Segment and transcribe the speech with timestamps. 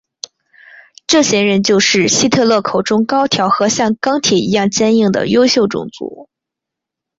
[1.05, 6.27] 这群人就是希特勒口中高挑和像钢铁一样坚硬的优秀种族。